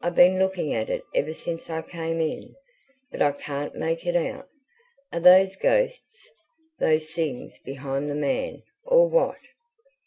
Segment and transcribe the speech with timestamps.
[0.00, 2.56] I've been looking at it ever since I came in,
[3.10, 4.48] but I can't make it out.
[5.12, 6.26] Are those ghosts,
[6.78, 9.36] those things behind the man, or what?"